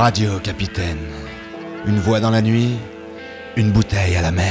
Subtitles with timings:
[0.00, 0.96] Radio, capitaine.
[1.84, 2.78] Une voix dans la nuit,
[3.56, 4.46] une bouteille à la mer.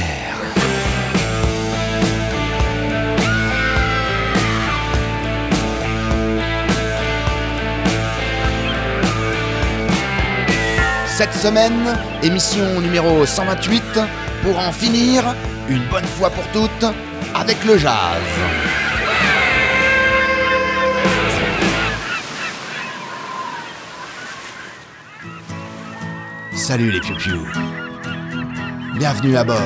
[11.08, 13.82] Cette semaine, émission numéro 128,
[14.44, 15.34] pour en finir,
[15.68, 16.86] une bonne fois pour toutes,
[17.34, 18.89] avec le jazz.
[26.70, 27.48] Salut les piou
[28.94, 29.58] Bienvenue à bord.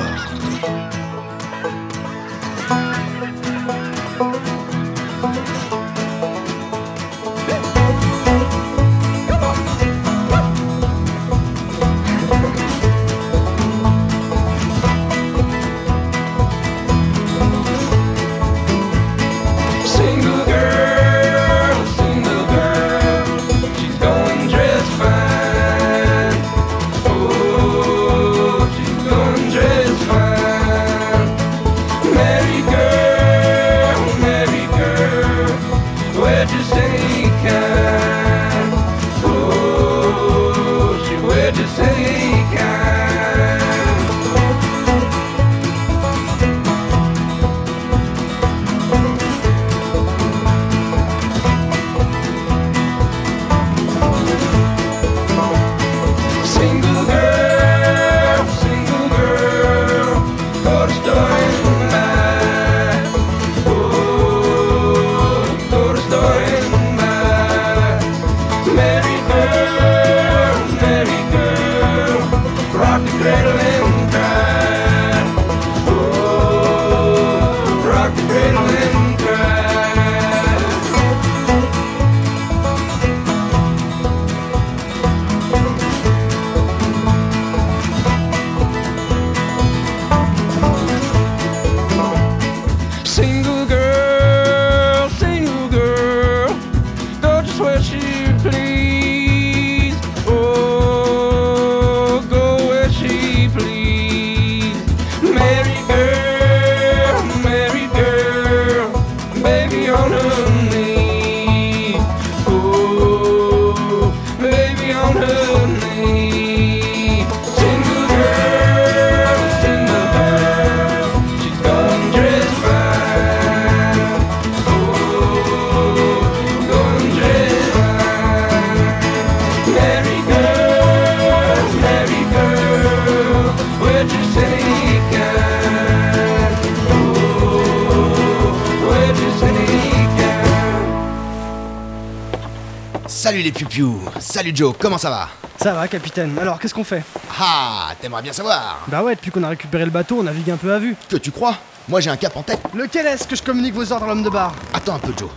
[143.75, 145.29] Piou Salut Joe, comment ça va?
[145.61, 146.37] Ça va, capitaine.
[146.39, 147.03] Alors, qu'est-ce qu'on fait?
[147.37, 150.55] Ah, t'aimerais bien savoir Bah ouais, depuis qu'on a récupéré le bateau, on navigue un
[150.55, 150.95] peu à vue.
[151.09, 151.57] Que tu crois?
[151.89, 152.61] Moi j'ai un cap en tête.
[152.73, 155.29] Lequel est-ce que je communique vos ordres à l'homme de bar Attends un peu Joe.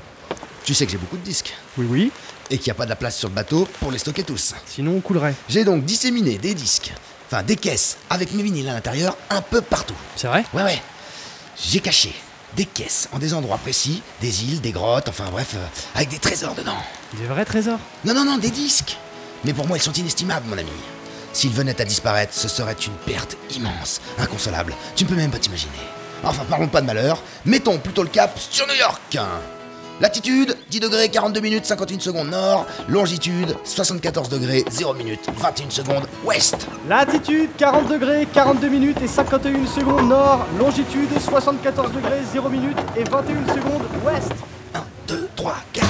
[0.64, 1.52] Tu sais que j'ai beaucoup de disques.
[1.78, 2.12] Oui, oui.
[2.48, 4.54] Et qu'il n'y a pas de la place sur le bateau pour les stocker tous.
[4.66, 5.34] Sinon, on coulerait.
[5.48, 6.92] J'ai donc disséminé des disques,
[7.26, 9.96] enfin des caisses avec mes vinyles à l'intérieur un peu partout.
[10.14, 10.44] C'est vrai?
[10.54, 10.80] Ouais ouais.
[11.60, 12.14] J'ai caché
[12.56, 16.18] des caisses en des endroits précis, des îles, des grottes, enfin bref, euh, avec des
[16.18, 16.76] trésors dedans.
[17.18, 17.80] Des vrais trésors?
[18.04, 18.96] Non non non, des disques.
[19.44, 20.70] Mais pour moi ils sont inestimables mon ami.
[21.32, 24.74] S'ils venaient à disparaître, ce serait une perte immense, inconsolable.
[24.96, 25.72] Tu ne peux même pas t'imaginer.
[26.24, 29.18] Enfin parlons pas de malheur, mettons plutôt le cap sur New York.
[30.00, 36.06] Latitude 10 degrés 42 minutes 51 secondes nord, longitude 74 degrés 0 minutes 21 secondes
[36.24, 36.68] ouest.
[36.88, 40.46] Latitude 40 degrés, 42 minutes et 51 secondes nord.
[40.56, 44.32] Longitude 74 degrés, 0 minutes et 21 secondes ouest.
[44.74, 45.87] 1, 2, 3, 4.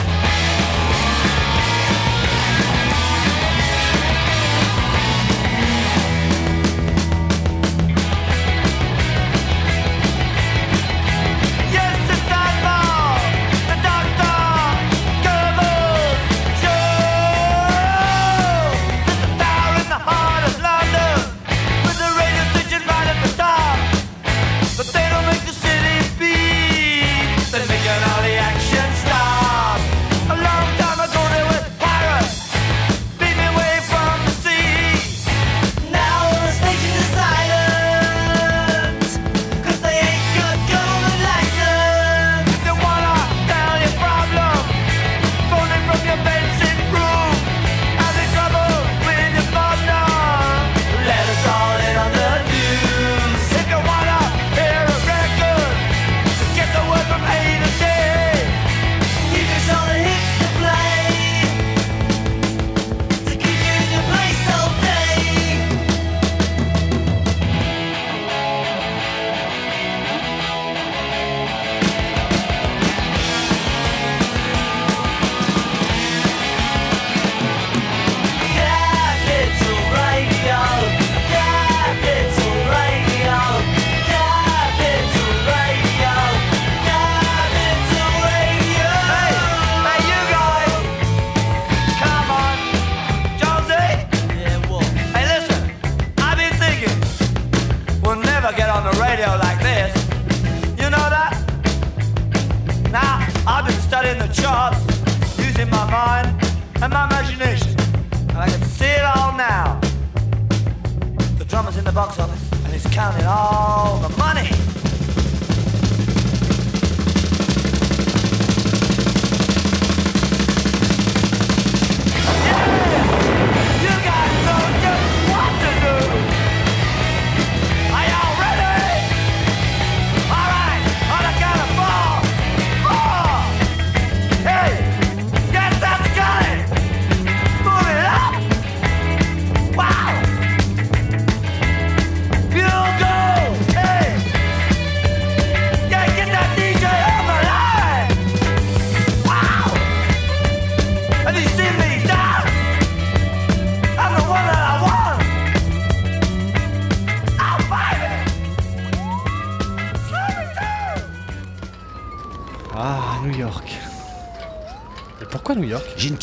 [111.99, 114.58] Box office and he's counting all the money.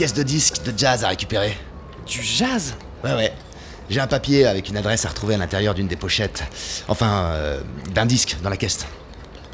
[0.05, 1.57] Caisse de disques de jazz à récupérer.
[2.05, 3.33] Du jazz Ouais, ouais.
[3.89, 6.43] J'ai un papier avec une adresse à retrouver à l'intérieur d'une des pochettes.
[6.87, 7.59] Enfin, euh,
[7.91, 8.85] d'un disque dans la caisse.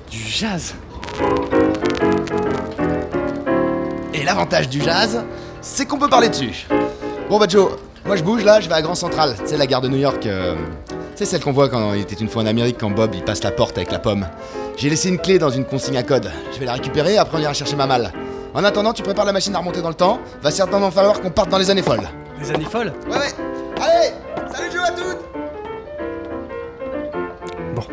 [0.09, 0.73] Du jazz
[4.13, 5.23] Et l'avantage du jazz,
[5.61, 6.67] c'est qu'on peut parler dessus.
[7.29, 7.71] Bon bah Joe,
[8.05, 9.37] moi je bouge là, je vais à Grand Central.
[9.45, 10.25] C'est la gare de New York.
[10.25, 10.57] euh,
[11.15, 13.41] C'est celle qu'on voit quand il était une fois en Amérique, quand Bob il passe
[13.41, 14.27] la porte avec la pomme.
[14.75, 16.29] J'ai laissé une clé dans une consigne à code.
[16.53, 18.11] Je vais la récupérer, après on ira chercher ma malle.
[18.53, 20.19] En attendant, tu prépares la machine à remonter dans le temps.
[20.41, 22.07] Va certainement falloir qu'on parte dans les années folles.
[22.39, 23.33] Les années folles Ouais, ouais.
[23.81, 24.13] Allez
[24.53, 25.19] Salut Joe à toutes
[27.75, 27.83] Bon,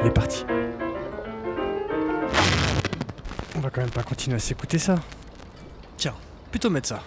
[0.00, 0.46] il est parti.
[3.56, 4.94] On va quand même pas continuer à s'écouter ça.
[5.96, 6.14] Tiens,
[6.50, 7.00] plutôt mettre ça.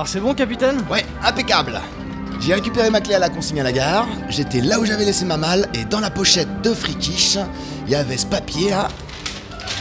[0.00, 1.78] Alors c'est bon, capitaine Ouais, impeccable.
[2.40, 5.26] J'ai récupéré ma clé à la consigne à la gare, j'étais là où j'avais laissé
[5.26, 7.36] ma malle, et dans la pochette de Frikish,
[7.84, 8.88] il y avait ce papier là,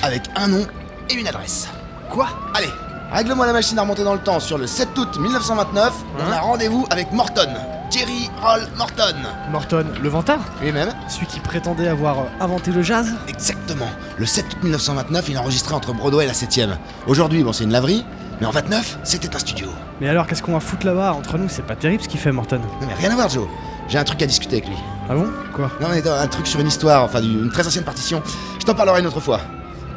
[0.04, 0.68] avec un nom
[1.10, 1.70] et une adresse.
[2.10, 2.28] Quoi?
[2.54, 2.68] Allez,
[3.14, 6.40] règle-moi la machine à remonter dans le temps sur le 7 août 1929, on a
[6.42, 7.54] rendez-vous avec Morton.
[7.90, 9.16] Jerry Roll Morton.
[9.50, 10.42] Morton, le vantard?
[10.62, 13.16] Lui-même Celui qui prétendait avoir euh, inventé le jazz?
[13.30, 13.88] Exactement.
[14.18, 16.78] Le 7 août 1929, il a enregistré entre Broadway et la 7ème.
[17.08, 18.06] Aujourd'hui, bon, c'est une laverie,
[18.40, 19.68] mais en 29, c'était un studio.
[20.02, 22.32] Mais alors, qu'est-ce qu'on va foutre là-bas Entre nous, c'est pas terrible ce qu'il fait,
[22.32, 22.60] Morton.
[22.82, 23.48] Non mais rien à voir, Joe.
[23.88, 24.78] J'ai un truc à discuter avec lui.
[25.10, 25.28] Ah bon?
[25.54, 25.72] Quoi?
[25.82, 28.22] Non mais un truc sur une histoire, enfin une très ancienne partition.
[28.60, 29.42] Je t'en parlerai une autre fois.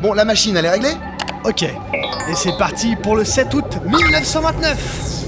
[0.00, 0.96] Bon, la machine, elle est réglée?
[1.44, 1.62] Ok.
[1.62, 5.21] Et c'est parti pour le 7 août 1929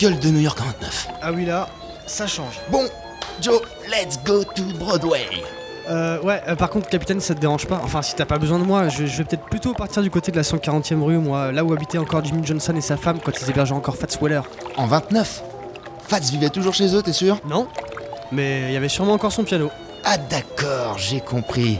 [0.00, 1.08] gueule de New York 49.
[1.20, 1.68] Ah oui, là,
[2.06, 2.58] ça change.
[2.70, 2.88] Bon,
[3.42, 5.26] Joe, let's go to Broadway.
[5.90, 8.58] Euh, ouais, euh, par contre, capitaine, ça te dérange pas Enfin, si t'as pas besoin
[8.58, 11.52] de moi, je, je vais peut-être plutôt partir du côté de la 140e rue, moi,
[11.52, 14.40] là où habitaient encore Jimmy Johnson et sa femme quand ils hébergeaient encore Fats Weller.
[14.76, 15.42] En 29
[16.08, 17.38] Fats vivait toujours chez eux, t'es sûr?
[17.46, 17.68] Non
[18.32, 19.70] Mais il y avait sûrement encore son piano.
[20.04, 21.78] Ah d'accord, j'ai compris.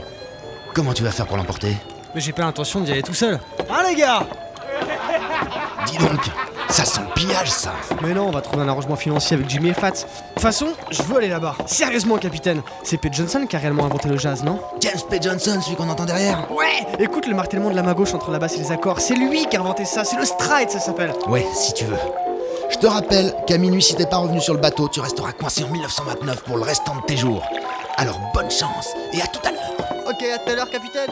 [0.75, 1.75] Comment tu vas faire pour l'emporter?
[2.13, 3.39] Mais j'ai pas l'intention d'y aller tout seul.
[3.67, 4.27] Hein, les gars?
[5.87, 6.29] Dis donc,
[6.71, 7.73] ça sent le pillage ça.
[8.01, 9.91] Mais non, on va trouver un arrangement financier avec Jimmy et Fats.
[9.91, 11.55] De toute façon, je veux aller là-bas.
[11.65, 14.59] Sérieusement, capitaine, c'est Pete Johnson qui a réellement inventé le jazz, non?
[14.79, 15.19] James P.
[15.21, 18.39] Johnson, celui qu'on entend derrière Ouais Écoute le martèlement de la main gauche entre la
[18.39, 18.99] basse et les accords.
[19.01, 21.13] C'est lui qui a inventé ça, c'est le stride, ça s'appelle.
[21.27, 21.97] Ouais, si tu veux.
[22.69, 25.63] Je te rappelle qu'à minuit, si t'es pas revenu sur le bateau, tu resteras coincé
[25.63, 27.43] en 1929 pour le restant de tes jours.
[27.97, 29.75] Alors bonne chance et à tout à l'heure.
[30.07, 31.11] Ok, à tout à l'heure, capitaine.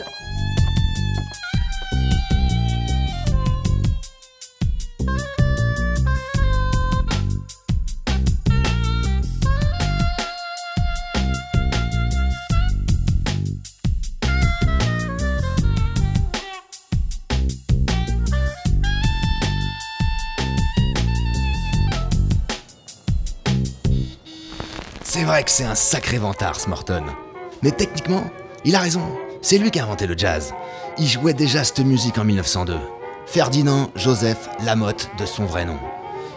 [25.29, 27.03] Vrai que c'est un sacré vantard, ce Morton.
[27.61, 28.23] Mais techniquement,
[28.65, 29.03] il a raison.
[29.43, 30.55] C'est lui qui a inventé le jazz.
[30.97, 32.75] Il jouait déjà cette musique en 1902.
[33.27, 35.77] Ferdinand Joseph Lamotte de son vrai nom.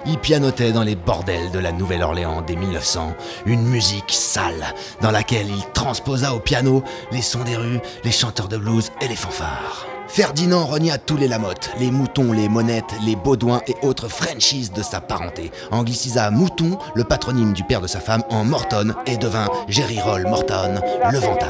[0.04, 3.14] Il pianotait dans les bordels de la Nouvelle-Orléans dès 1900,
[3.46, 6.82] une musique sale dans laquelle il transposa au piano
[7.12, 9.86] les sons des rues, les chanteurs de blues et les fanfares.
[10.12, 14.82] Ferdinand renia tous les Lamotte, les Moutons, les Monettes, les Baudouins et autres Frenchies de
[14.82, 19.46] sa parenté, anglicisa Mouton, le patronyme du père de sa femme, en Morton et devint
[19.68, 21.48] Jerry Roll Morton, le vantard.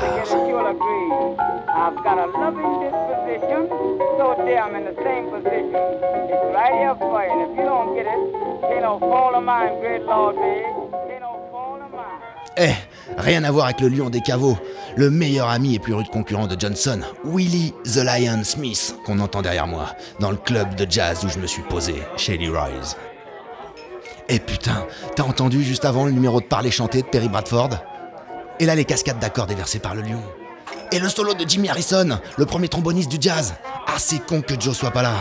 [12.58, 12.72] Eh,
[13.16, 14.58] rien à voir avec le lion des caveaux,
[14.96, 19.40] le meilleur ami et plus rude concurrent de Johnson, Willie the Lion Smith, qu'on entend
[19.40, 22.96] derrière moi, dans le club de jazz où je me suis posé, chez Leroy's.
[24.28, 27.70] Eh putain, t'as entendu juste avant le numéro de parler chanté de Perry Bradford?
[28.60, 30.22] Et là les cascades d'accords déversées par le lion.
[30.92, 33.54] Et le solo de Jimmy Harrison, le premier tromboniste du jazz.
[33.86, 35.14] Ah c'est con que Joe soit pas là.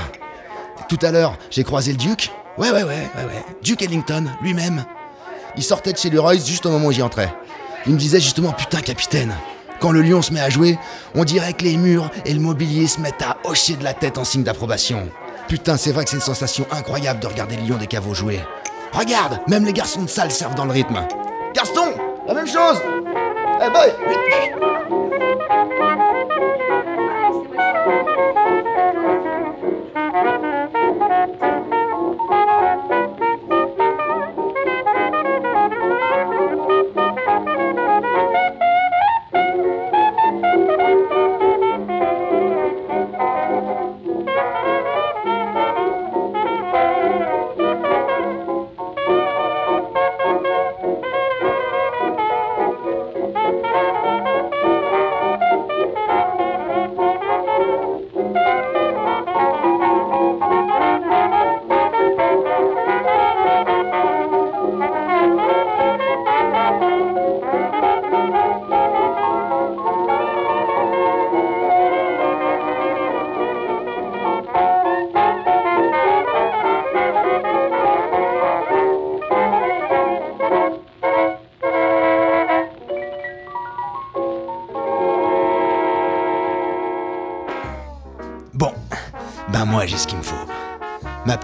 [0.90, 2.30] Tout à l'heure, j'ai croisé le Duke.
[2.58, 3.46] Ouais ouais ouais ouais ouais.
[3.64, 4.84] Duke Ellington, lui-même.
[5.58, 7.34] Il sortait de chez Leroy's juste au moment où j'y entrais.
[7.86, 9.34] Il me disait justement putain capitaine,
[9.80, 10.78] quand le lion se met à jouer,
[11.16, 14.18] on dirait que les murs et le mobilier se mettent à hocher de la tête
[14.18, 15.10] en signe d'approbation.
[15.48, 18.40] Putain, c'est vrai que c'est une sensation incroyable de regarder le lion des caveaux jouer.
[18.94, 21.06] Regarde, même les garçons de salle servent dans le rythme.
[21.56, 21.94] Gaston,
[22.28, 22.78] la même chose
[23.66, 23.92] Eh boy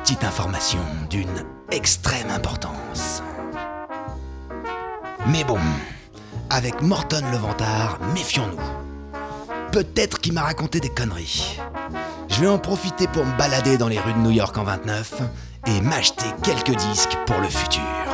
[0.07, 3.21] petite information d'une extrême importance.
[5.27, 5.59] Mais bon,
[6.49, 9.19] avec Morton Levantard, méfions-nous.
[9.73, 11.59] Peut-être qu'il m'a raconté des conneries.
[12.29, 15.23] Je vais en profiter pour me balader dans les rues de New York en 29
[15.65, 18.06] et m'acheter quelques disques pour le futur.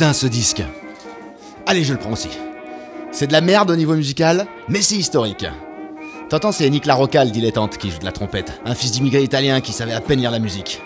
[0.00, 0.62] Ce disque.
[1.66, 2.30] Allez, je le prends aussi.
[3.12, 5.44] C'est de la merde au niveau musical, mais c'est historique.
[6.30, 8.60] T'entends, c'est Nick Larocca, le dilettante, qui joue de la trompette.
[8.64, 10.80] Un fils d'immigré italien qui savait à peine lire la musique.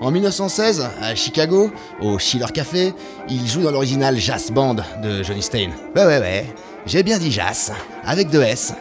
[0.00, 2.94] En 1916, à Chicago, au Schiller Café,
[3.28, 5.70] il joue dans l'original Jazz Band de Johnny Stein.
[5.94, 6.46] Ouais, ouais, ouais.
[6.86, 7.72] J'ai bien dit Jazz,
[8.04, 8.72] avec deux S.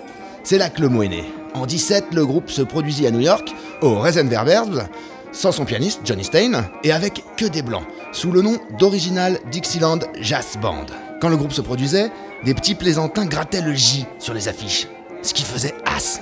[0.44, 1.26] C'est là que le mot est né.
[1.54, 4.88] En 17, le groupe se produisit à New York, au Reisenverbers,
[5.34, 7.86] sans son pianiste Johnny Stein, et avec que des blancs,
[8.16, 10.86] sous le nom d'Original Dixieland Jazz Band.
[11.20, 12.10] Quand le groupe se produisait,
[12.46, 14.88] des petits plaisantins grattaient le J sur les affiches,
[15.22, 16.22] ce qui faisait as.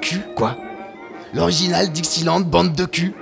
[0.00, 0.56] Q, quoi?
[1.34, 3.12] L'Original Dixieland Band de Q.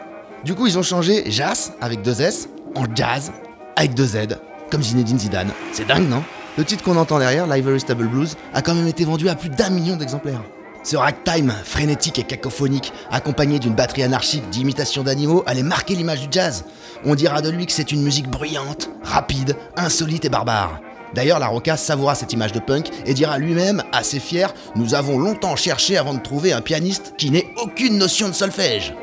[0.44, 3.32] Du coup, ils ont changé Jazz avec deux S en Jazz
[3.74, 4.38] avec deux Z,
[4.70, 5.50] comme Zinedine Zidane.
[5.72, 6.22] C'est dingue, non?
[6.58, 9.48] Le titre qu'on entend derrière, Livery Stable Blues, a quand même été vendu à plus
[9.48, 10.42] d'un million d'exemplaires.
[10.84, 16.28] Ce ragtime, frénétique et cacophonique, accompagné d'une batterie anarchique d'imitations d'animaux, allait marquer l'image du
[16.30, 16.66] jazz.
[17.06, 20.80] On dira de lui que c'est une musique bruyante, rapide, insolite et barbare.
[21.14, 25.18] D'ailleurs, la Rocca savoura cette image de punk et dira lui-même, assez fier, Nous avons
[25.18, 28.94] longtemps cherché avant de trouver un pianiste qui n'ait aucune notion de solfège.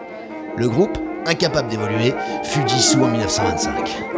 [0.58, 2.14] Le groupe, incapable d'évoluer,
[2.44, 4.12] fut dissous en 1925.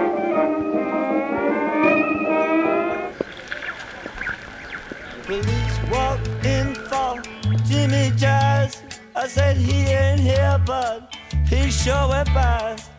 [5.25, 6.82] Police walked in for
[7.65, 8.81] Jimmy Jazz.
[9.15, 11.15] I said he ain't here, but
[11.47, 12.91] he sure went past.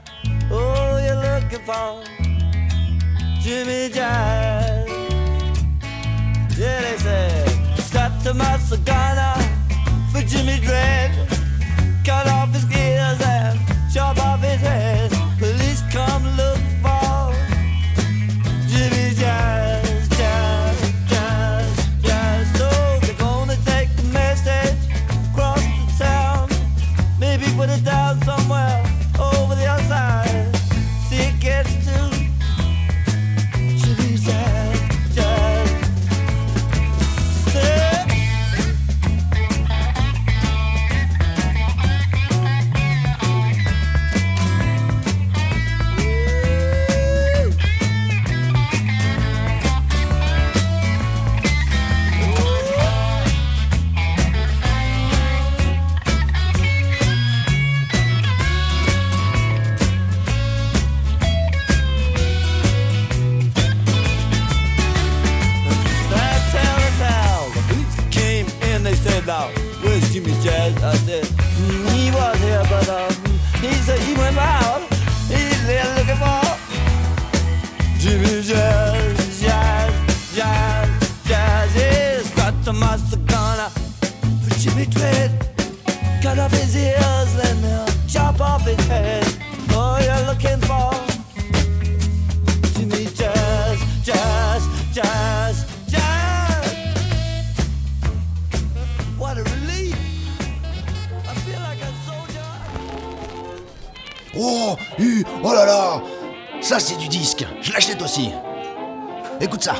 [0.50, 2.02] Oh, you're looking for
[3.40, 4.88] Jimmy Jazz.
[6.58, 9.34] Yeah, they said, stop to Masagana
[10.12, 11.10] for Jimmy Dread.
[12.04, 13.58] Cut off his ears and
[13.92, 15.10] chop off his head.
[15.38, 16.63] Police come look
[70.24, 70.82] Jimmy Jazz?
[70.82, 73.12] I said, "Mm, he was here, but um,
[73.60, 74.80] he said he went out.
[75.28, 76.40] He's there looking for
[78.00, 78.83] Jimmy Jazz,
[105.44, 106.02] oh là là
[106.60, 108.30] Ça c'est du disque, je l'achète aussi.
[109.40, 109.74] Écoute ça,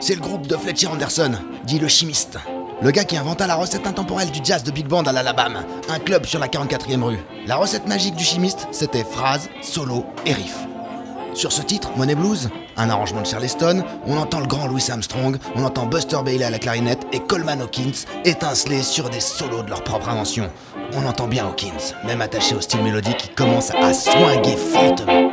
[0.00, 1.32] c'est le groupe de Fletcher Anderson,
[1.64, 2.38] dit le chimiste.
[2.82, 5.98] Le gars qui inventa la recette intemporelle du jazz de big band à l'Alabama, un
[5.98, 7.20] club sur la 44e rue.
[7.46, 10.66] La recette magique du chimiste, c'était phrase, solo et riff.
[11.34, 15.36] Sur ce titre, Money Blues, un arrangement de Charleston, on entend le grand Louis Armstrong,
[15.56, 19.70] on entend Buster Bailey à la clarinette et Coleman Hawkins étinceler sur des solos de
[19.70, 20.48] leur propre invention.
[20.92, 25.32] On entend bien Hawkins, même attaché au style mélodique qui commence à swinguer fortement.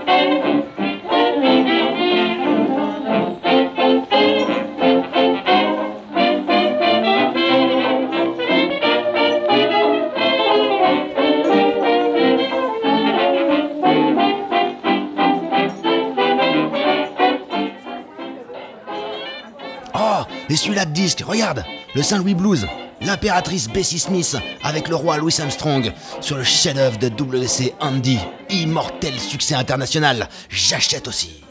[20.61, 22.67] celui-là de disque, regarde Le Saint-Louis Blues,
[23.01, 28.19] l'impératrice Bessie Smith avec le roi Louis Armstrong sur le chef-d'œuvre de WC Andy.
[28.51, 31.41] Immortel succès international, j'achète aussi.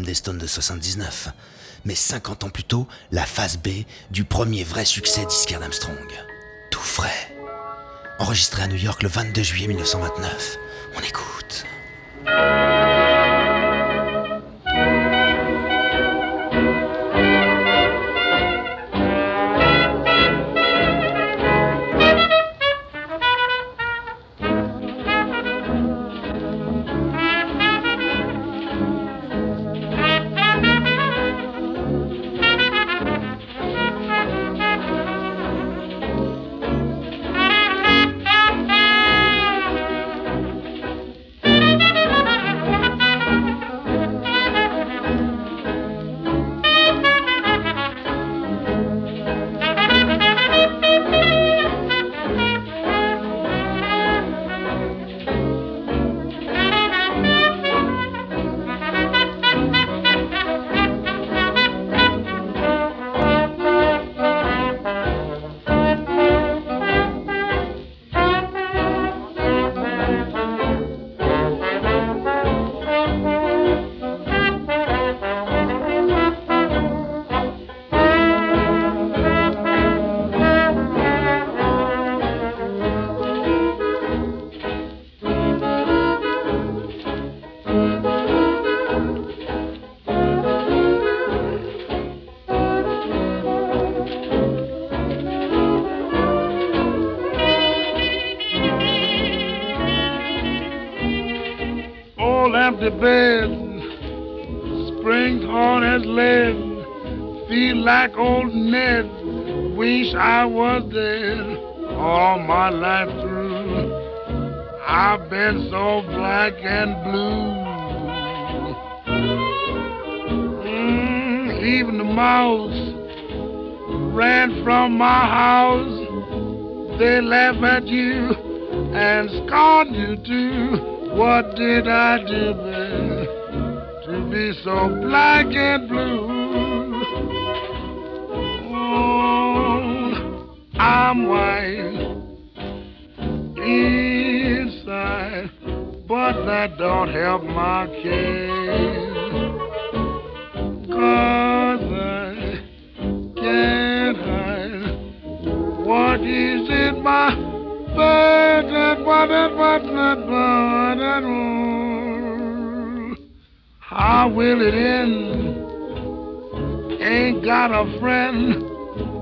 [0.00, 1.28] des Stones de 79,
[1.84, 6.08] mais 50 ans plus tôt, la phase B du premier vrai succès d'Isker d'Armstrong.
[6.70, 7.36] Tout frais.
[8.18, 10.56] Enregistré à New York le 22 juillet 1929,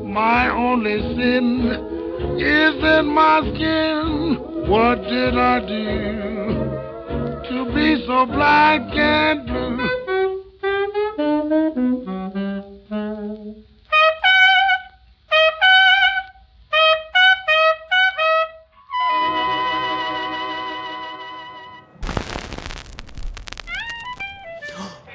[0.05, 1.61] My only sin
[2.39, 4.69] is in my skin.
[4.69, 6.61] What did I do
[7.49, 9.89] to be so black and blue?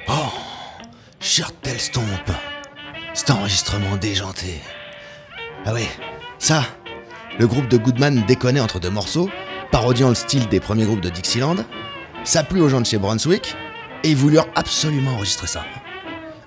[0.08, 0.78] Oh,
[1.20, 2.35] Shirtel Stomp.
[3.26, 4.60] Cet enregistrement déjanté.
[5.64, 5.88] Ah ouais,
[6.38, 6.62] ça,
[7.40, 9.28] le groupe de Goodman déconnait entre deux morceaux,
[9.72, 11.56] parodiant le style des premiers groupes de Dixieland.
[12.22, 13.56] Ça plut aux gens de chez Brunswick,
[14.04, 15.64] et ils voulurent absolument enregistrer ça.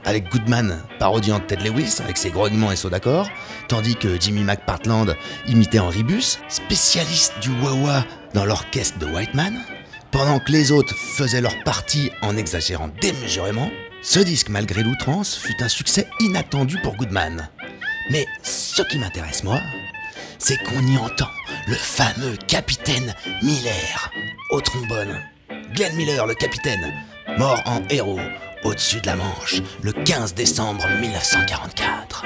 [0.05, 3.27] Avec Goodman parodiant Ted Lewis avec ses grognements et sauts d'accord,
[3.67, 9.59] tandis que Jimmy McPartland imitait Henry Buss, spécialiste du wah-wah dans l'orchestre de Whiteman,
[10.11, 13.69] pendant que les autres faisaient leur partie en exagérant démesurément,
[14.01, 17.49] ce disque, malgré l'outrance, fut un succès inattendu pour Goodman.
[18.09, 19.59] Mais ce qui m'intéresse, moi,
[20.37, 21.29] c'est qu'on y entend
[21.67, 24.11] le fameux capitaine Miller
[24.51, 25.21] au trombone.
[25.73, 26.93] Glenn Miller, le capitaine,
[27.37, 28.19] mort en héros
[28.63, 32.25] au-dessus de la Manche le 15 décembre 1944.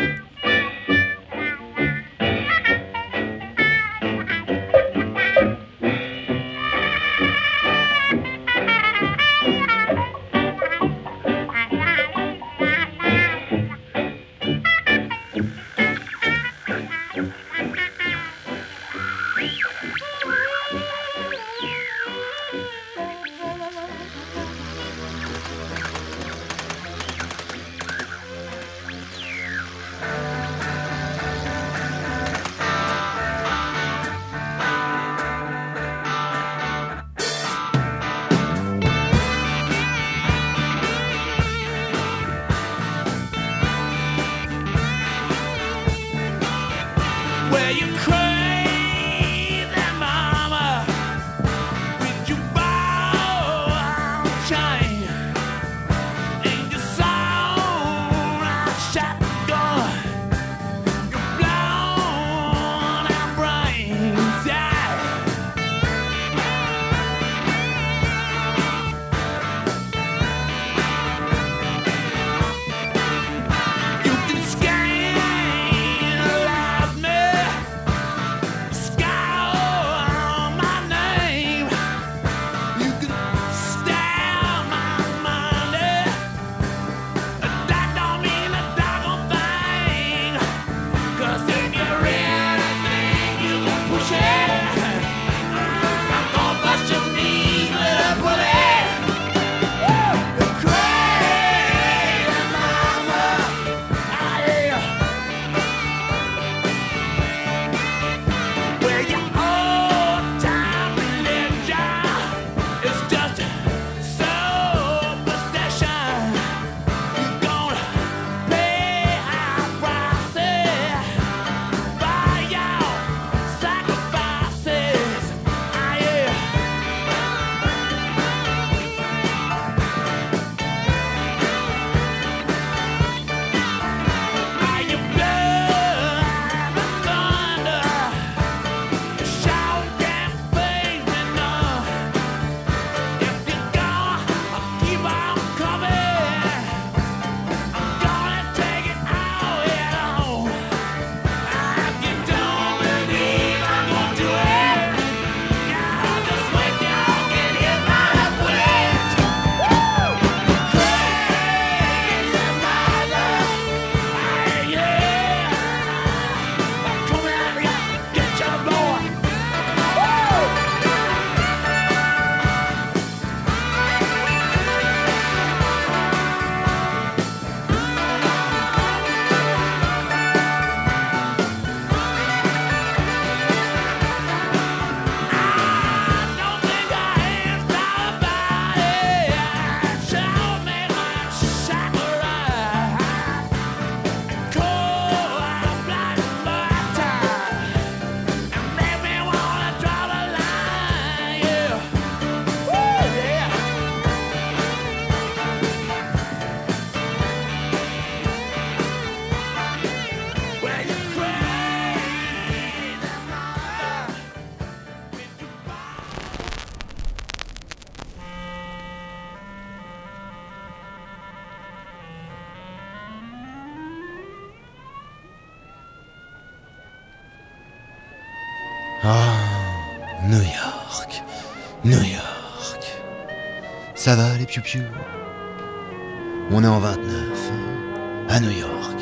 [236.52, 238.98] On est en 29, hein, à New York.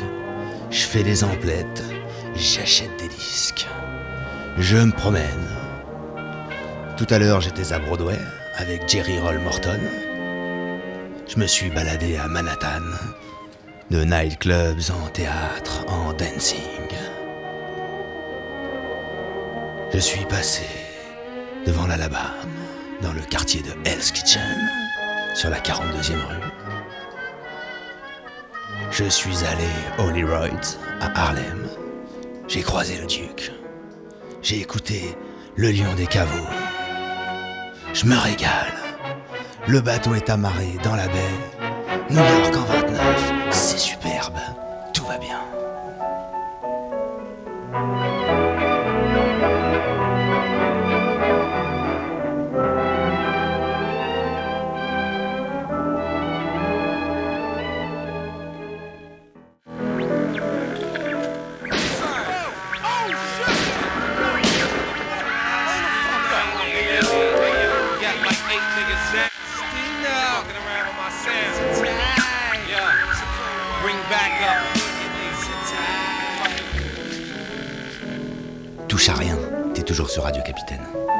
[0.70, 1.82] Je fais des emplettes,
[2.34, 3.66] j'achète des disques.
[4.56, 5.48] Je me promène.
[6.96, 8.18] Tout à l'heure, j'étais à Broadway
[8.56, 9.80] avec Jerry Roll Morton.
[11.28, 12.82] Je me suis baladé à Manhattan,
[13.90, 16.58] de nightclubs en théâtre, en dancing.
[19.92, 20.64] Je suis passé
[21.66, 22.36] devant l'Alabama,
[23.02, 24.81] dans le quartier de Hell's Kitchen,
[25.34, 26.52] sur la 42e rue.
[28.90, 29.68] Je suis allé
[29.98, 30.10] au
[31.00, 31.66] à Harlem.
[32.48, 33.52] J'ai croisé le Duc.
[34.42, 35.16] J'ai écouté
[35.56, 36.48] le lion des caveaux.
[37.94, 38.74] Je me régale.
[39.68, 41.38] Le bateau est amarré dans la baie.
[42.10, 44.11] New York en 29, c'est superbe.
[80.12, 81.11] Sur Radio Capitaine.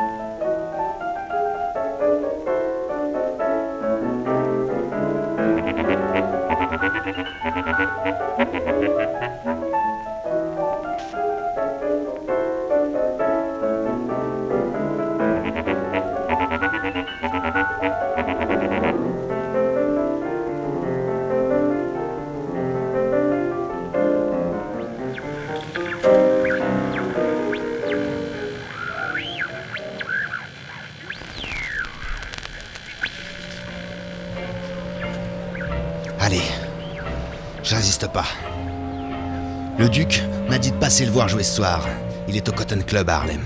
[41.13, 41.87] Le voir jouer ce soir.
[42.27, 43.43] Il est au Cotton Club à Harlem.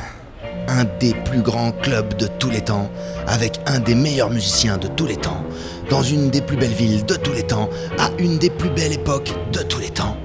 [0.68, 2.88] Un des plus grands clubs de tous les temps,
[3.26, 5.44] avec un des meilleurs musiciens de tous les temps,
[5.90, 8.92] dans une des plus belles villes de tous les temps, à une des plus belles
[8.92, 10.15] époques de tous les temps,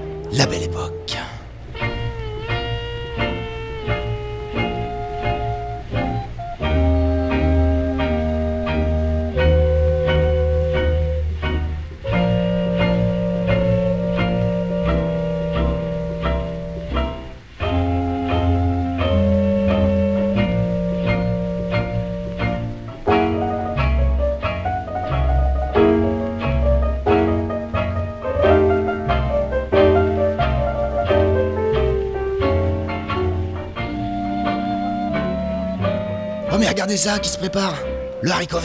[36.82, 37.76] regardez ça qui se prépare
[38.22, 38.58] Le haricot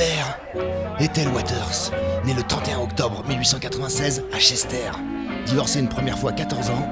[0.99, 1.91] Ethel Waters,
[2.26, 4.89] né le 31 octobre 1896 à Chester,
[5.45, 6.89] divorcé une première fois à 14 ans,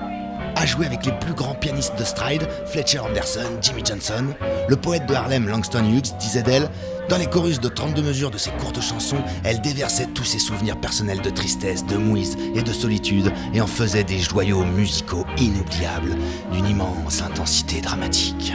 [0.56, 4.36] a joué avec les plus grands pianistes de stride, Fletcher Anderson, Jimmy Johnson.
[4.70, 6.70] Le poète de Harlem, Langston Hughes, disait d'elle
[7.10, 10.80] Dans les chorus de 32 mesures de ses courtes chansons, elle déversait tous ses souvenirs
[10.80, 16.16] personnels de tristesse, de mouise et de solitude et en faisait des joyaux musicaux inoubliables,
[16.52, 18.54] d'une immense intensité dramatique.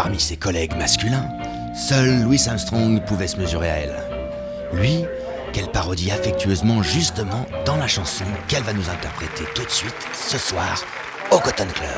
[0.00, 1.28] Parmi ses collègues masculins,
[1.74, 3.96] seul Louis Armstrong pouvait se mesurer à elle.
[4.72, 5.04] Lui,
[5.52, 10.38] qu'elle parodie affectueusement justement dans la chanson qu'elle va nous interpréter tout de suite ce
[10.38, 10.84] soir
[11.32, 11.88] au Cotton Club.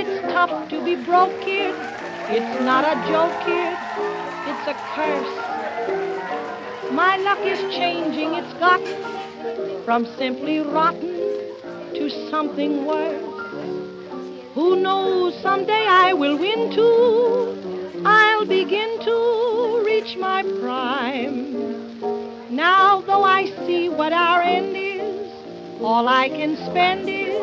[0.00, 1.87] It's to be.
[2.30, 3.72] It's not a joke, kid.
[4.50, 5.34] It's a curse.
[6.92, 8.34] My luck is changing.
[8.34, 8.82] It's got
[9.86, 11.16] from simply rotten
[11.94, 13.24] to something worse.
[14.54, 17.56] Who knows, someday I will win too.
[18.04, 21.56] I'll begin to reach my prime.
[22.54, 25.32] Now, though I see what our end is,
[25.80, 27.40] all I can spend is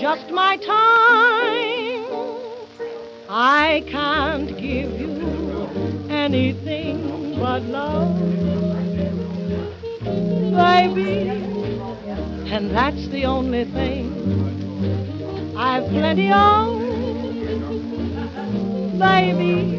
[0.00, 1.61] just my time.
[3.34, 8.14] I can't give you anything but love,
[10.52, 11.30] baby,
[12.52, 14.12] and that's the only thing
[15.56, 16.78] I've plenty of,
[18.98, 19.78] baby.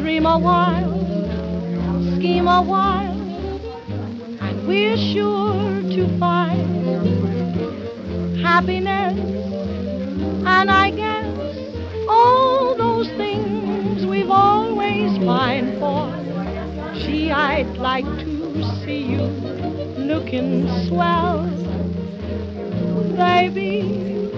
[0.00, 0.90] Dream a while,
[2.16, 3.14] scheme a while,
[4.40, 6.64] and we're sure to find
[8.42, 9.20] happiness,
[10.46, 10.90] and I
[17.54, 19.22] I'd like to see you
[20.10, 21.46] looking swell.
[23.16, 24.28] Baby,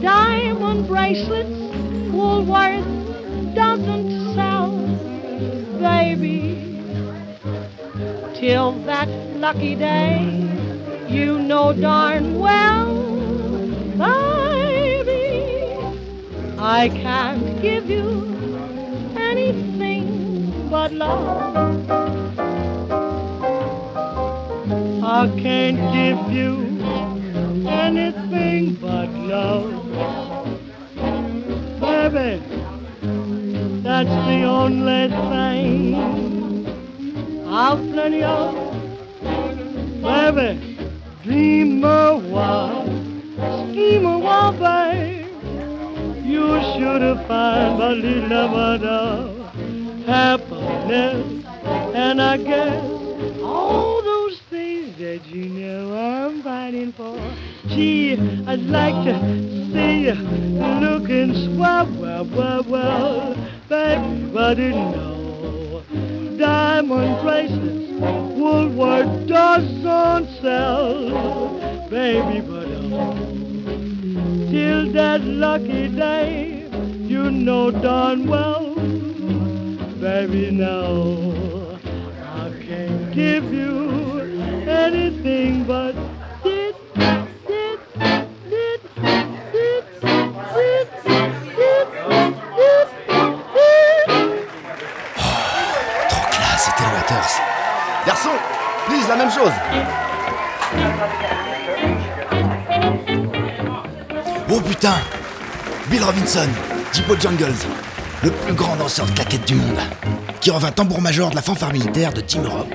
[0.00, 1.50] diamond bracelets
[2.10, 2.86] Woolworth
[3.54, 4.70] doesn't sell.
[5.78, 6.80] Baby,
[8.40, 10.22] till that lucky day,
[11.10, 12.94] you know darn well,
[13.98, 15.76] baby,
[16.56, 18.31] I can't give you
[20.72, 21.54] but love.
[25.04, 26.52] I can't give you
[27.68, 29.70] anything but love.
[31.78, 32.42] Baby,
[33.82, 35.94] that's the only thing
[37.46, 38.54] I've plenty of.
[40.00, 40.78] Baby,
[41.22, 42.86] dream a while,
[43.68, 45.26] scheme a while, babe.
[46.24, 49.31] You should have found a little of
[50.06, 51.44] happiness.
[51.94, 52.84] And I guess
[53.42, 57.16] all those things that you know I'm fighting for.
[57.68, 58.12] Gee,
[58.46, 59.18] I'd like to
[59.72, 60.14] see you
[60.80, 63.34] looking swell, well, well, well,
[63.68, 65.82] baby, but you know,
[66.38, 67.90] diamond bracelets,
[68.36, 73.14] Woolworth doesn't sell, baby, but oh,
[74.50, 78.71] till that lucky day, you know darn well,
[80.02, 81.78] baby, no,
[82.34, 84.20] I can't give you
[84.66, 85.94] anything but
[96.08, 97.40] Trop classe, c'était Waters.
[98.04, 98.30] Garçon,
[98.86, 99.52] please, la même chose.
[104.50, 104.94] Oh putain
[105.88, 106.48] Bill Robinson,
[106.92, 107.66] Dippo Jungles,
[108.22, 109.78] le plus grand danseur de claquettes du monde,
[110.40, 112.74] qui revint tambour-major de la fanfare militaire de Team Europe.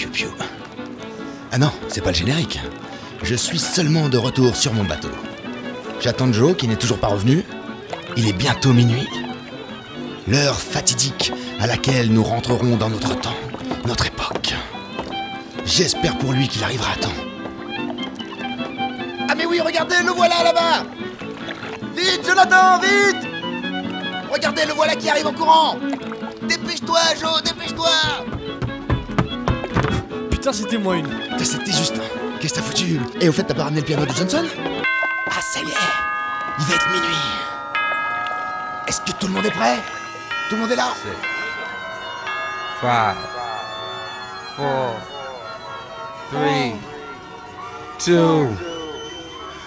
[0.00, 0.30] Les piou-piou.
[1.52, 2.58] Ah non, c'est pas le générique.
[3.22, 5.10] Je suis seulement de retour sur mon bateau.
[6.00, 7.44] J'attends Joe qui n'est toujours pas revenu.
[8.16, 9.06] Il est bientôt minuit.
[10.26, 13.36] L'heure fatidique à laquelle nous rentrerons dans notre temps,
[13.84, 14.54] notre époque.
[15.66, 17.08] J'espère pour lui qu'il arrivera à temps.
[19.28, 20.86] Ah mais oui, regardez, le voilà là-bas
[21.94, 23.28] Vite, Jonathan, vite
[24.32, 25.76] Regardez, le voilà qui arrive en courant
[26.48, 27.90] Dépêche-toi, Joe, dépêche-toi
[30.40, 31.06] Putain, c'était moi une.
[31.06, 32.00] Putain, C'était Justin.
[32.40, 34.42] Qu'est-ce que t'as foutu Et au fait, t'as pas ramené le piano de Johnson
[35.26, 35.74] Ah, ça y est
[36.58, 37.16] Il va être minuit.
[38.88, 39.76] Est-ce que tout le monde est prêt
[40.48, 40.94] Tout le monde est là
[42.80, 43.16] Five,
[44.56, 44.96] four,
[46.30, 46.72] three,
[47.98, 48.48] two.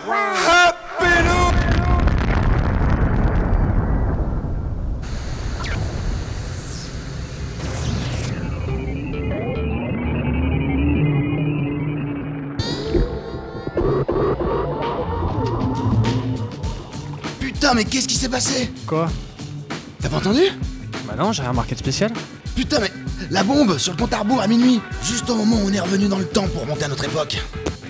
[0.10, 0.53] Happy
[17.74, 19.10] Putain, mais qu'est-ce qui s'est passé Quoi
[20.00, 20.42] T'as pas entendu
[21.08, 22.14] Bah non, j'ai rien remarqué de spécial.
[22.56, 22.92] Putain, mais
[23.32, 25.80] la bombe sur le compte à rebours à minuit, juste au moment où on est
[25.80, 27.42] revenu dans le temps pour monter à notre époque.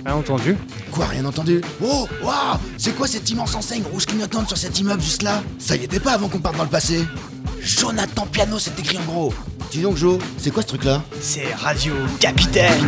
[0.06, 0.56] Rien entendu
[0.90, 5.02] Quoi, rien entendu Oh, waouh C'est quoi cette immense enseigne rouge clignotante sur cet immeuble
[5.02, 7.06] juste là Ça y était pas avant qu'on parte dans le passé
[7.60, 9.34] Jonathan Piano, c'est écrit en gros.
[9.70, 12.80] Dis donc, Joe, c'est quoi ce truc là C'est Radio Capitaine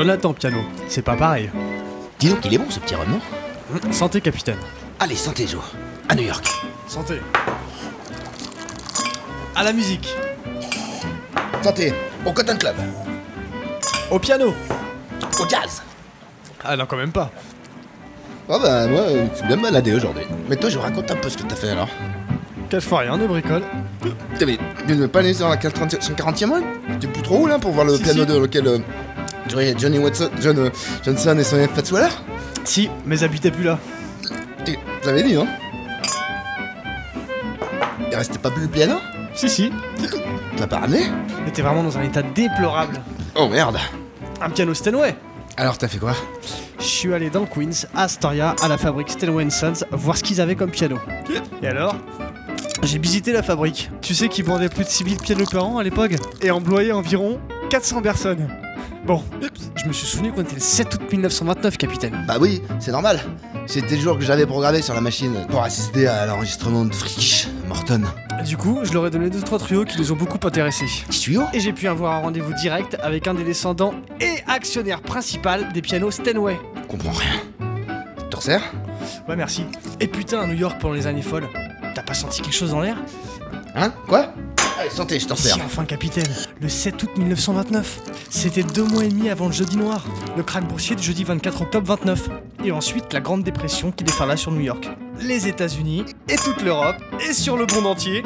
[0.00, 1.50] Jonathan Piano, c'est pas pareil.
[2.18, 3.20] Dis donc, il est bon ce petit rhum, non
[3.84, 4.56] Hum, Santé, capitaine.
[4.98, 5.60] Allez, santé, Joe.
[6.08, 6.48] À New York.
[6.88, 7.20] Santé.
[9.54, 10.08] À la musique.
[11.62, 11.92] Santé.
[12.24, 12.76] Au Cotton Club.
[14.10, 14.54] Au piano.
[15.38, 15.82] Au jazz.
[16.64, 17.30] Ah non, quand même pas.
[18.48, 20.24] Oh bah, moi, euh, je suis bien baladé aujourd'hui.
[20.48, 21.88] Mais toi, je raconte un peu ce que t'as fait alors.
[22.70, 23.62] Cache fois rien de bricole.
[24.38, 26.62] T'avais tu ne pas allé sur la 40 140e rue
[27.00, 28.26] T'es plus trop où là pour voir le Si, piano si.
[28.26, 28.78] de lequel euh,
[29.50, 30.70] Johnny Johnny Watson, John, euh,
[31.04, 32.12] Johnson et son Fats Waller
[32.64, 33.78] Si, mais habitez plus là.
[34.64, 35.46] Tu l'avais dit, non
[38.10, 38.96] Il restait pas plus le piano?
[39.34, 39.70] Si, si.
[39.98, 40.06] Tu
[40.58, 41.04] l'as pas ramené?
[41.44, 43.00] Mais t'es vraiment dans un état déplorable.
[43.34, 43.78] Oh merde
[44.40, 45.14] Un piano Steinway.
[45.56, 46.14] Alors t'as fait quoi?
[46.78, 50.22] Je suis allé dans le Queens, à Astoria, à la fabrique Steinway Sons, voir ce
[50.22, 50.98] qu'ils avaient comme piano.
[51.62, 51.94] Et alors?
[52.82, 53.90] J'ai visité la fabrique.
[54.00, 56.12] Tu sais qu'ils vendaient plus de 6000 pianos par an à l'époque?
[56.40, 57.38] Et employaient environ
[57.68, 58.48] 400 personnes.
[59.06, 59.22] Bon,
[59.76, 62.24] je me suis souvenu qu'on était le 7 août 1929, capitaine.
[62.28, 63.18] Bah oui, c'est normal.
[63.66, 67.48] C'était le jour que j'avais programmé sur la machine pour assister à l'enregistrement de Frisch,
[67.66, 68.02] Morton.
[68.44, 70.86] Du coup, je leur ai donné deux trois tuyaux qui les ont beaucoup intéressés.
[71.08, 75.00] Petit tuyau Et j'ai pu avoir un rendez-vous direct avec un des descendants et actionnaire
[75.00, 76.58] principal des pianos Steinway.
[76.88, 77.40] Comprends rien.
[78.30, 78.62] Torsaire
[79.28, 79.64] Ouais, merci.
[79.98, 81.48] Et putain, à New York pendant les années folles,
[81.94, 82.96] t'as pas senti quelque chose dans l'air?
[83.74, 83.92] Hein?
[84.08, 84.32] Quoi?
[84.80, 85.56] Allez, santé, je t'en sers.
[85.56, 88.00] Si, enfin, capitaine, le 7 août 1929.
[88.30, 90.06] C'était deux mois et demi avant le jeudi noir,
[90.38, 92.30] le krach boursier du jeudi 24 octobre 29.
[92.64, 94.88] Et ensuite, la Grande Dépression qui déferla sur New York.
[95.20, 96.96] Les États-Unis et toute l'Europe,
[97.28, 98.22] et sur le monde entier.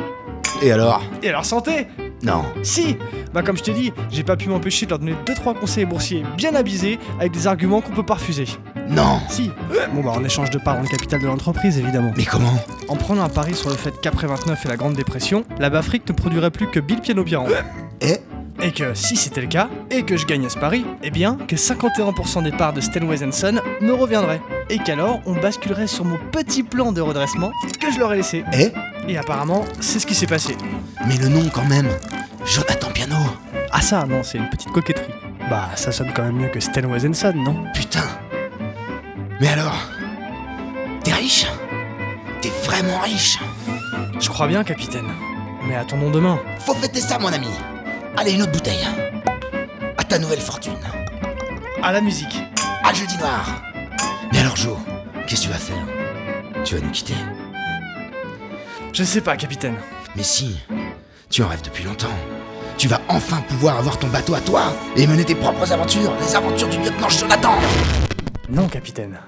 [0.62, 1.02] Et alors?
[1.24, 1.88] Et leur santé
[2.24, 2.44] Non.
[2.62, 2.96] Si
[3.32, 5.84] Bah, comme je t'ai dit, j'ai pas pu m'empêcher de leur donner deux trois conseils
[5.84, 8.46] boursiers bien avisés avec des arguments qu'on peut pas refuser.
[8.88, 9.50] Non Si
[9.92, 12.12] Bon, bah, en échange de parts dans le capital de l'entreprise, évidemment.
[12.16, 12.54] Mais comment?
[12.88, 16.08] En prenant un pari sur le fait qu'après 29 et la Grande Dépression, la Bafrique
[16.08, 17.46] ne produirait plus que Bill Piano Piran.
[18.00, 18.16] Et?
[18.62, 21.56] Et que si c'était le cas, et que je gagnais ce pari, eh bien que
[21.56, 24.40] 51% des parts de Steinway Son me reviendraient.
[24.70, 27.50] Et qu'alors on basculerait sur mon petit plan de redressement
[27.80, 28.44] que je leur ai laissé.
[28.52, 28.72] Et?
[29.08, 30.56] Et apparemment, c'est ce qui s'est passé.
[31.06, 31.88] Mais le nom quand même.
[32.44, 33.16] Jonathan Piano.
[33.70, 35.12] Ah ça, non, c'est une petite coquetterie.
[35.50, 37.64] Bah, ça sonne quand même mieux que Steinway Son, non?
[37.74, 38.04] Putain.
[39.40, 39.76] Mais alors
[41.02, 41.46] T'es riche?
[42.40, 43.38] T'es vraiment riche?
[44.18, 45.08] Je crois bien, capitaine.
[45.68, 46.38] Mais attendons demain.
[46.60, 47.48] Faut fêter ça, mon ami.
[48.16, 48.86] Allez, une autre bouteille.
[49.98, 50.72] À ta nouvelle fortune.
[51.82, 52.38] À la musique.
[52.82, 53.62] À le jeudi noir.
[54.32, 54.78] Mais alors, Joe,
[55.26, 55.84] qu'est-ce que tu vas faire?
[56.64, 57.14] Tu vas nous quitter?
[58.94, 59.74] Je sais pas, capitaine.
[60.14, 60.56] Mais si,
[61.28, 62.14] tu en rêves depuis longtemps.
[62.78, 66.36] Tu vas enfin pouvoir avoir ton bateau à toi et mener tes propres aventures, les
[66.36, 67.54] aventures du lieutenant Jonathan
[68.48, 69.18] Non, capitaine.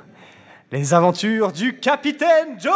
[0.71, 2.73] Les aventures du capitaine Joe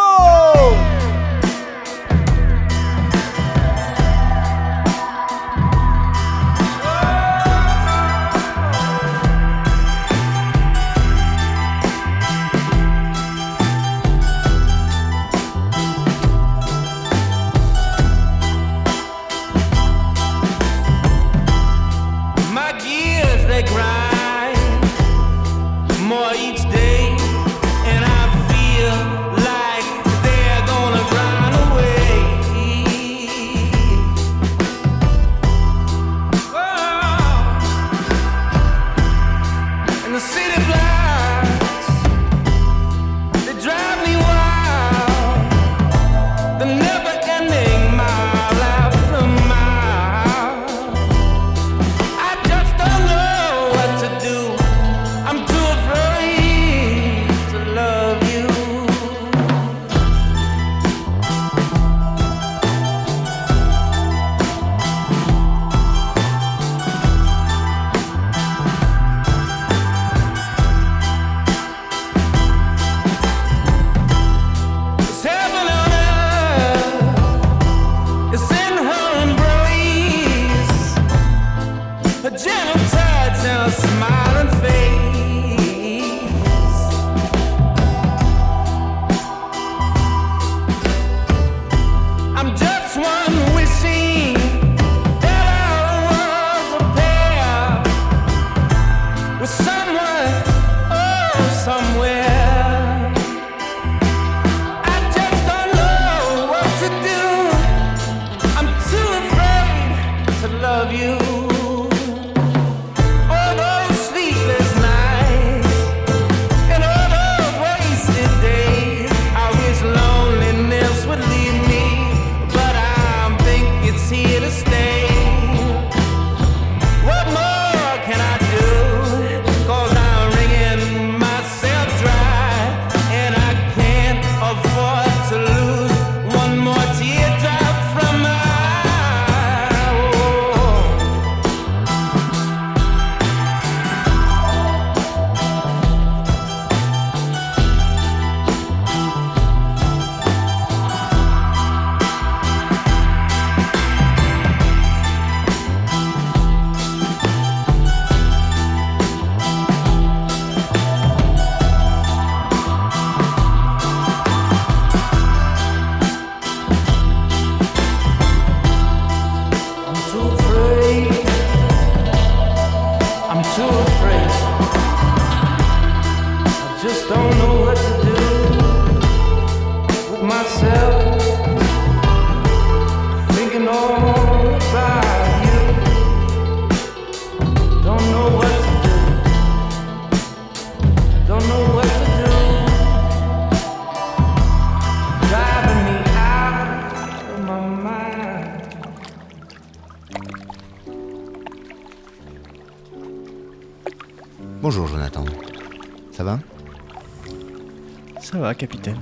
[208.30, 208.98] Ça va, capitaine.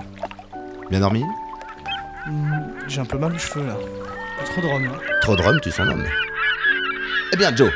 [0.91, 1.25] Bien dormi
[2.87, 3.77] J'ai un peu mal aux cheveux là.
[4.45, 4.93] Trop de rhum là.
[5.21, 6.05] Trop de rhum, tu son homme.
[7.33, 7.71] Eh bien Joe,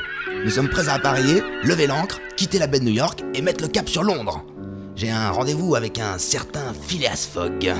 [0.45, 3.63] nous sommes prêts à appareiller, lever l'ancre, quitter la baie de New York et mettre
[3.63, 4.45] le cap sur Londres.
[4.97, 7.73] J'ai un rendez-vous avec un certain Phileas Fogg.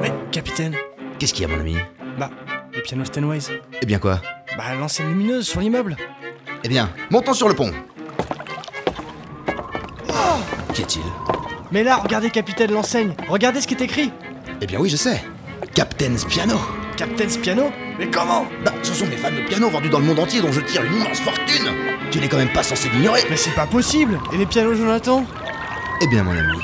[0.00, 0.74] Mais, capitaine,
[1.18, 1.76] Qu'est-ce qu'il y a mon ami
[2.18, 2.30] bah,
[2.74, 3.60] les pianos Stenways.
[3.80, 4.20] Eh bien quoi
[4.56, 5.96] Bah, l'enseigne lumineuse sur l'immeuble.
[6.62, 7.72] Eh bien, montons sur le pont.
[10.74, 11.35] Qu'y a-t-il?
[11.72, 13.14] Mais là, regardez, capitaine, l'enseigne.
[13.28, 14.12] Regardez ce qui est écrit.
[14.60, 15.22] Eh bien oui, je sais.
[15.74, 16.56] Captain's Piano.
[16.96, 20.40] Captain's Piano Mais comment Bah, ce sont les fameux pianos vendus dans le monde entier
[20.40, 21.68] dont je tire une immense fortune.
[22.10, 23.22] Tu n'es quand même pas censé l'ignorer.
[23.28, 25.24] Mais c'est pas possible Et les pianos, Jonathan
[26.00, 26.58] Eh bien, mon ami,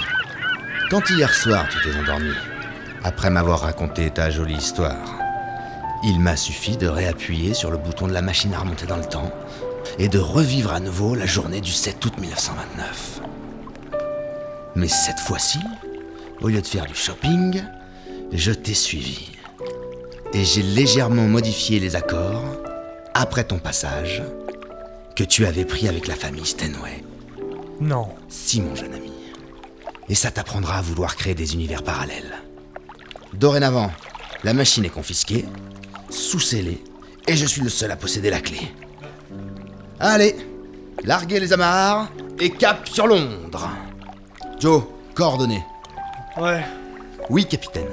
[0.90, 2.32] quand hier soir tu t'es endormi,
[3.04, 5.18] après m'avoir raconté ta jolie histoire,
[6.04, 9.04] il m'a suffi de réappuyer sur le bouton de la machine à remonter dans le
[9.04, 9.30] temps
[9.98, 13.20] et de revivre à nouveau la journée du 7 août 1929.
[14.74, 15.58] Mais cette fois-ci,
[16.40, 17.62] au lieu de faire du shopping,
[18.32, 19.30] je t'ai suivi.
[20.32, 22.42] Et j'ai légèrement modifié les accords,
[23.14, 24.22] après ton passage,
[25.14, 27.04] que tu avais pris avec la famille Stenway.
[27.80, 28.08] Non.
[28.28, 29.12] Si, mon jeune ami.
[30.08, 32.42] Et ça t'apprendra à vouloir créer des univers parallèles.
[33.34, 33.90] Dorénavant,
[34.44, 35.44] la machine est confisquée,
[36.08, 36.82] sous-scellée,
[37.28, 38.60] et je suis le seul à posséder la clé.
[40.00, 40.34] Allez,
[41.04, 42.10] larguez les amarres
[42.40, 43.68] et cap sur Londres.
[44.62, 44.84] Joe,
[45.16, 45.64] coordonnées.
[46.40, 46.64] Ouais.
[47.28, 47.88] Oui, capitaine.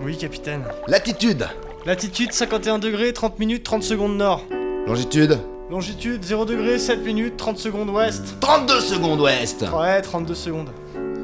[0.00, 0.62] Oui, capitaine.
[0.86, 1.48] Latitude,
[1.84, 4.44] Latitude 51 degrés, 30 minutes, 30 secondes nord.
[4.86, 5.36] longitude,
[5.68, 8.36] Longitude 0 degrés, 7 minutes, 30 secondes ouest.
[8.38, 9.64] 32 secondes ouest.
[9.76, 10.70] Ouais, 32 secondes.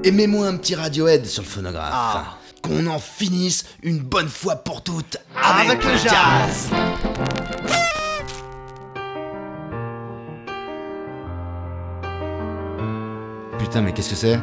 [0.02, 1.92] Et mets-moi un petit radiohead sur le phonographe.
[1.92, 2.24] Ah.
[2.60, 6.70] Qu'on en finisse une bonne fois pour toutes Avec le jazz.
[13.60, 14.40] Putain, mais qu'est-ce que c'est?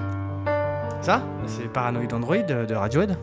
[1.02, 3.18] Ça C'est Paranoid Android de, Radiohead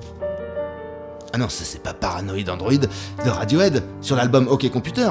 [1.33, 5.11] Ah non, ça c'est pas Paranoid Android de Radiohead sur l'album OK Computer.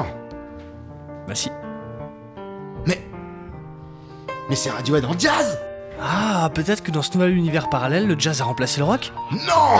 [1.28, 1.50] Bah si.
[2.86, 3.00] Mais.
[4.48, 5.58] Mais c'est Radiohead en jazz
[6.02, 9.12] Ah, peut-être que dans ce nouvel univers parallèle, le jazz a remplacé le rock?
[9.32, 9.78] Non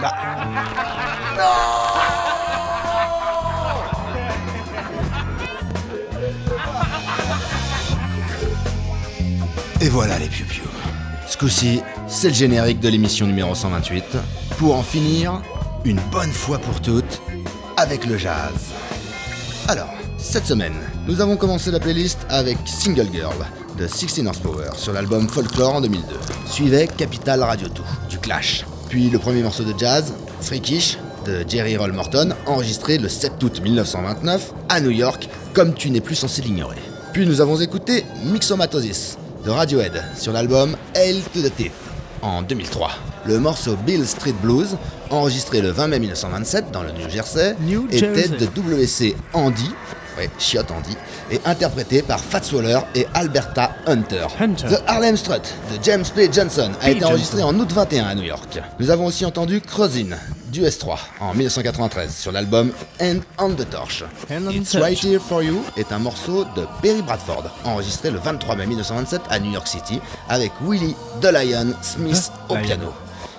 [0.00, 0.12] Bah.
[9.82, 10.69] Et voilà les piou Ce
[11.48, 14.04] c'est le générique de l'émission numéro 128.
[14.58, 15.40] Pour en finir,
[15.84, 17.22] une bonne fois pour toutes,
[17.78, 18.72] avec le jazz.
[19.66, 19.88] Alors,
[20.18, 20.74] cette semaine,
[21.06, 23.36] nous avons commencé la playlist avec Single Girl
[23.78, 26.14] de 16 Horsepower sur l'album Folklore en 2002.
[26.46, 28.66] Suivait Capital Radio 2 du Clash.
[28.90, 30.12] Puis le premier morceau de jazz,
[30.42, 35.90] Freakish de Jerry Roll Morton, enregistré le 7 août 1929 à New York, comme tu
[35.90, 36.78] n'es plus censé l'ignorer.
[37.14, 41.72] Puis nous avons écouté Mixomatosis de Radiohead sur l'album Hail to the Teeth
[42.22, 42.90] en 2003.
[43.26, 44.76] Le morceau Bill Street Blues,
[45.10, 48.28] enregistré le 20 mai 1927 dans le New Jersey, New était Jersey.
[48.28, 49.70] de WC Andy,
[50.18, 50.96] ouais, chiotte Andy,
[51.30, 54.26] et interprété par Fats Waller et Alberta Hunter.
[54.40, 54.66] Hunter.
[54.68, 55.42] The Harlem Strut
[55.72, 56.30] de James P.
[56.32, 56.92] Johnson a P.
[56.92, 57.56] été enregistré Johnson.
[57.56, 58.58] en août 21 à New York.
[58.78, 60.16] Nous avons aussi entendu Crozin
[60.50, 64.04] du S3 en 1993 sur l'album End on the Torch.
[64.30, 65.02] On It's the Right.
[65.02, 69.38] Here For You est un morceau de Perry Bradford, enregistré le 23 mai 1927 à
[69.38, 72.62] New York City avec Willie DeLion Smith The au Lion.
[72.64, 72.92] piano,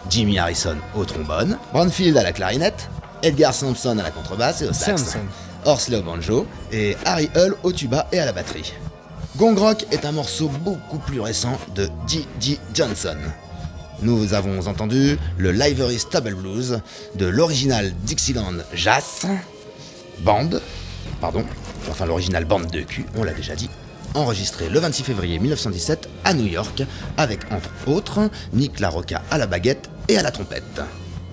[0.09, 2.89] Jimmy Harrison au trombone, Branfield à la clarinette,
[3.23, 5.17] Edgar Sampson à la contrebasse et au sax.
[5.65, 8.73] Horsley au banjo et Harry Hull au tuba et à la batterie.
[9.37, 12.59] Gong Rock est un morceau beaucoup plus récent de G.G.
[12.73, 13.17] Johnson.
[14.01, 16.81] Nous avons entendu le Livery Stable Blues
[17.15, 19.27] de l'original Dixieland Jazz
[20.19, 20.49] Band,
[21.19, 21.45] pardon,
[21.89, 23.69] enfin l'original Band de cul, on l'a déjà dit,
[24.15, 26.83] enregistré le 26 février 1917 à New York
[27.17, 30.81] avec entre autres Nick LaRocca à la baguette et à la trompette.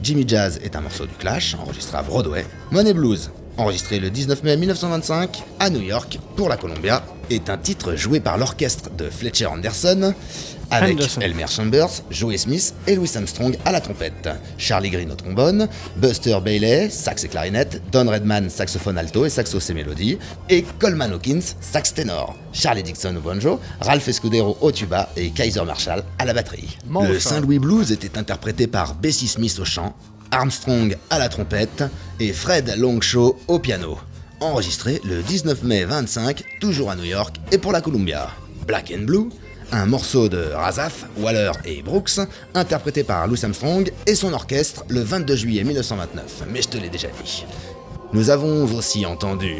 [0.02, 2.46] Jimmy Jazz est un morceau du Clash enregistré à Broadway.
[2.70, 7.02] Money Blues, enregistré le 19 mai 1925 à New York pour la Columbia.
[7.28, 10.14] est un titre joué par l'orchestre de Fletcher Anderson
[10.70, 11.20] avec Anderson.
[11.20, 16.38] Elmer Chambers, Joey Smith et Louis Armstrong à la trompette, Charlie Green au trombone, Buster
[16.42, 21.40] Bailey, sax et clarinette, Don Redman, saxophone alto et saxo et mélodie, et Coleman Hawkins,
[21.60, 26.32] sax ténor, Charlie Dixon au banjo, Ralph Escudero au tuba et Kaiser Marshall à la
[26.32, 26.78] batterie.
[27.08, 29.94] Le Saint-Louis Blues était interprété par Bessie Smith au chant,
[30.30, 31.84] Armstrong à la trompette
[32.20, 33.98] et Fred Longshaw au piano.
[34.40, 38.28] Enregistré le 19 mai 25, toujours à New York et pour la Columbia.
[38.66, 39.28] Black and Blue,
[39.72, 42.20] un morceau de Razaf, Waller et Brooks,
[42.54, 46.44] interprété par Louis Armstrong et son orchestre le 22 juillet 1929.
[46.52, 47.44] Mais je te l'ai déjà dit.
[48.12, 49.56] Nous avons aussi entendu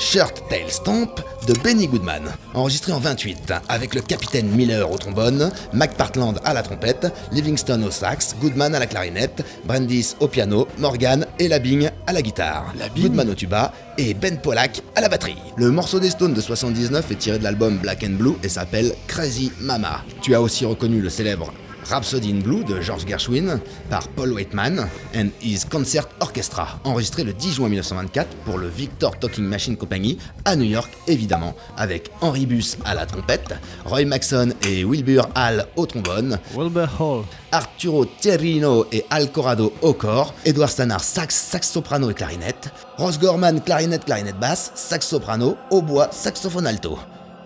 [0.00, 2.22] Shirt Tail Stamp de Benny Goodman,
[2.54, 7.90] enregistré en 28, avec le capitaine Miller au trombone, McPartland à la trompette, Livingston au
[7.90, 13.28] sax, Goodman à la clarinette, Brandis au piano, Morgan et Labing à la guitare, Goodman
[13.28, 15.36] au tuba et Ben Pollack à la batterie.
[15.56, 18.94] Le morceau des Stones de 79 est tiré de l'album Black and Blue et s'appelle
[19.06, 20.02] Crazy Mama.
[20.22, 21.52] Tu as aussi reconnu le célèbre
[21.90, 27.32] Rhapsody in Blue de George Gershwin par Paul Waitman and His Concert Orchestra, enregistré le
[27.32, 32.46] 10 juin 1924 pour le Victor Talking Machine Company à New York, évidemment, avec Henry
[32.46, 37.24] Buss à la trompette, Roy Maxon et Wilbur Hall au trombone, Wilbur Hall.
[37.50, 43.18] Arturo Terrino et Al Corrado au corps, Edward Stannard sax, sax soprano et clarinette, Ross
[43.18, 46.98] Gorman clarinette, clarinette basse, sax soprano, hautbois, saxophone alto.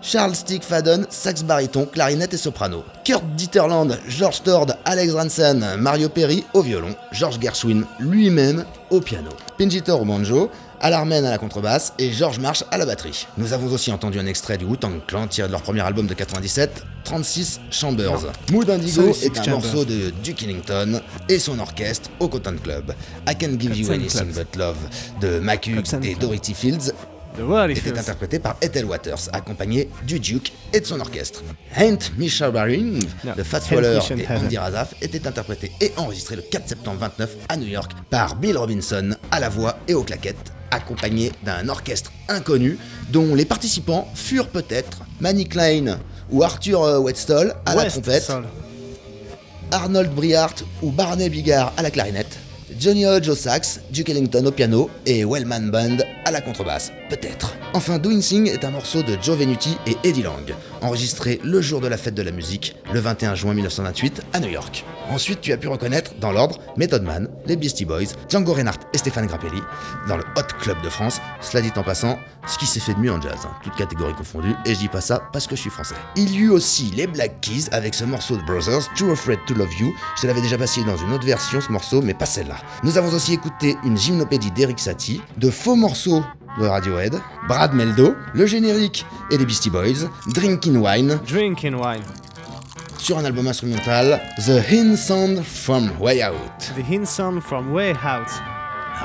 [0.05, 2.83] Charles Stick Fadden, sax baryton, clarinette et soprano.
[3.03, 9.31] Kurt Dieterland, George Tord, Alex Ranson, Mario Perry au violon, George Gershwin lui-même au piano.
[9.57, 13.25] Pinjitor au banjo, Alarmen à la contrebasse et George Marsh à la batterie.
[13.37, 16.13] Nous avons aussi entendu un extrait du Wu-Tang Clan tiré de leur premier album de
[16.13, 18.31] 97, 36 Chambers.
[18.51, 19.61] Mood Indigo 36 est un Chambers.
[19.63, 22.93] morceau de Duke Ellington et son orchestre au Cotton Club.
[23.27, 24.45] I Can Give You Anything Club.
[24.45, 24.77] But Love
[25.19, 26.13] de Macu Cotton et.
[26.13, 26.91] Dorothy Fields
[27.69, 31.43] était interprété par Ethel Waters, accompagné du Duke et de son orchestre.
[31.75, 34.27] Ain't Misha Baring Non, de Fats Waller et.
[34.29, 38.57] Andy Razaf était interprété et enregistré le 4 septembre 29 à New York par Bill
[38.57, 42.77] Robinson à la voix et aux claquettes, accompagné d'un orchestre inconnu
[43.09, 45.99] dont les participants furent peut-être Manny Klein
[46.31, 48.31] ou Arthur euh, Wetstall à la trompette.
[49.71, 52.37] Arnold Briart ou Barney Bigard à la clarinette,
[52.79, 57.53] Johnny Hodge au sax, Duke Ellington au piano et Wellman Band à la contrebasse, peut-être.
[57.73, 61.79] Enfin, Doing Sing est un morceau de Joe Venuti et Eddie Lang, enregistré le jour
[61.79, 64.83] de la fête de la musique, le 21 juin 1928 à New York.
[65.11, 68.97] Ensuite, tu as pu reconnaître, dans l'ordre, Method Man, les Beastie Boys, Django Reinhardt et
[68.97, 69.61] Stéphane Grappelli,
[70.07, 72.99] dans le Hot Club de France, cela dit en passant, ce qui s'est fait de
[72.99, 75.61] mieux en jazz, hein, toutes catégories confondues, et je dis pas ça parce que je
[75.61, 75.95] suis français.
[76.15, 79.53] Il y eut aussi les Black Keys avec ce morceau de Brothers, Too Afraid to
[79.53, 82.54] Love You, je l'avais déjà passé dans une autre version ce morceau, mais pas celle-là.
[82.83, 86.23] Nous avons aussi écouté une gymnopédie d'Eric Satie, de faux morceaux
[86.59, 92.03] de Radiohead, Brad Meldo, le générique et les Beastie Boys, Drinking Wine, Drinking wine.
[92.97, 96.73] sur un album instrumental, The Hin Sound from Way Out.
[96.75, 98.29] The hint sound from way out.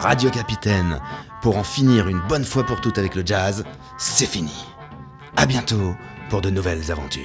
[0.00, 1.00] Radio Capitaine,
[1.42, 3.64] pour en finir une bonne fois pour toutes avec le jazz,
[3.98, 4.64] c'est fini.
[5.36, 5.94] À bientôt
[6.28, 7.24] pour de nouvelles aventures.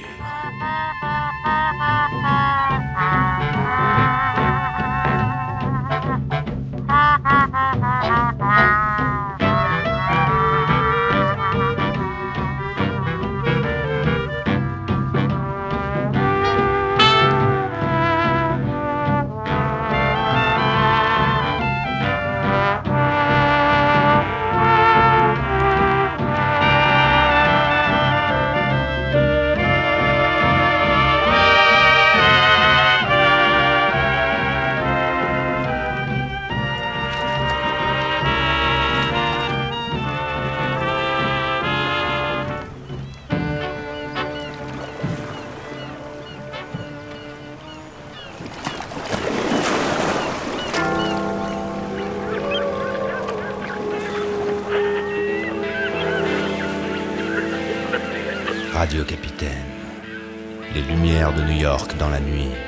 [61.34, 62.65] De New York dans la nuit.